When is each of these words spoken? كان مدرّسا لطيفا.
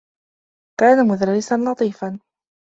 كان 0.79 1.07
مدرّسا 1.07 1.55
لطيفا. 1.55 2.19